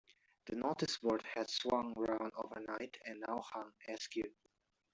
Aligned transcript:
The 0.47 0.55
noticeboard 0.55 1.21
had 1.35 1.47
swung 1.47 1.93
round 1.93 2.31
overnight, 2.35 2.97
and 3.05 3.19
now 3.19 3.39
hung 3.53 3.71
askew. 3.87 4.33